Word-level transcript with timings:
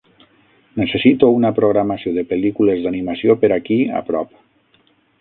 Necessito 0.79 1.29
una 1.41 1.51
programació 1.59 2.15
de 2.17 2.25
pel·lícules 2.33 2.83
d"animació 2.87 3.39
per 3.45 3.55
aquí 3.61 3.81
a 4.01 4.07
prop. 4.13 4.39